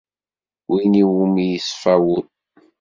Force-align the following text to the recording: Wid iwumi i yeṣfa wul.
Wid 0.69 0.93
iwumi 1.01 1.39
i 1.43 1.47
yeṣfa 1.51 1.93
wul. 2.03 2.23